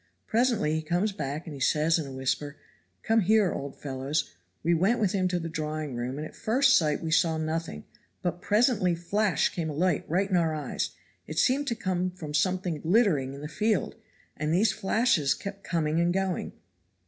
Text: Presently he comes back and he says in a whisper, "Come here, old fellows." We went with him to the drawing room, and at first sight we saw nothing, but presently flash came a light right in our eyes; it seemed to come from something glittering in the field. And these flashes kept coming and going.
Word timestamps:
Presently 0.25 0.73
he 0.73 0.81
comes 0.81 1.11
back 1.11 1.45
and 1.45 1.53
he 1.53 1.59
says 1.59 1.99
in 1.99 2.07
a 2.07 2.11
whisper, 2.11 2.57
"Come 3.03 3.21
here, 3.21 3.51
old 3.51 3.79
fellows." 3.79 4.33
We 4.63 4.73
went 4.73 4.99
with 4.99 5.11
him 5.11 5.27
to 5.27 5.37
the 5.37 5.47
drawing 5.47 5.93
room, 5.93 6.17
and 6.17 6.25
at 6.25 6.35
first 6.35 6.75
sight 6.75 7.03
we 7.03 7.11
saw 7.11 7.37
nothing, 7.37 7.83
but 8.23 8.41
presently 8.41 8.95
flash 8.95 9.49
came 9.49 9.69
a 9.69 9.73
light 9.75 10.03
right 10.07 10.27
in 10.31 10.37
our 10.37 10.55
eyes; 10.55 10.89
it 11.27 11.37
seemed 11.37 11.67
to 11.67 11.75
come 11.75 12.09
from 12.09 12.33
something 12.33 12.81
glittering 12.81 13.35
in 13.35 13.41
the 13.41 13.47
field. 13.47 13.93
And 14.35 14.51
these 14.51 14.73
flashes 14.73 15.35
kept 15.35 15.63
coming 15.63 15.99
and 15.99 16.11
going. 16.11 16.53